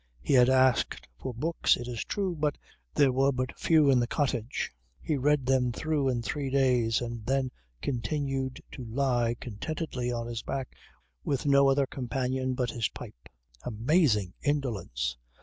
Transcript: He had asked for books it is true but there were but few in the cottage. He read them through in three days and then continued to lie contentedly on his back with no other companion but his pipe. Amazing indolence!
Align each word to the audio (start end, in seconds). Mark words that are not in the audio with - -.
He 0.19 0.33
had 0.33 0.49
asked 0.49 1.07
for 1.15 1.31
books 1.31 1.77
it 1.77 1.87
is 1.87 2.03
true 2.03 2.33
but 2.35 2.57
there 2.95 3.11
were 3.11 3.31
but 3.31 3.59
few 3.59 3.91
in 3.91 3.99
the 3.99 4.07
cottage. 4.07 4.71
He 4.99 5.15
read 5.15 5.45
them 5.45 5.71
through 5.71 6.09
in 6.09 6.23
three 6.23 6.49
days 6.49 7.01
and 7.01 7.23
then 7.23 7.51
continued 7.83 8.63
to 8.71 8.83
lie 8.83 9.35
contentedly 9.39 10.11
on 10.11 10.25
his 10.25 10.41
back 10.41 10.75
with 11.23 11.45
no 11.45 11.69
other 11.69 11.85
companion 11.85 12.55
but 12.55 12.71
his 12.71 12.89
pipe. 12.89 13.29
Amazing 13.61 14.33
indolence! 14.41 15.17